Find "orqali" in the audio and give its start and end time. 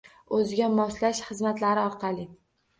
1.93-2.29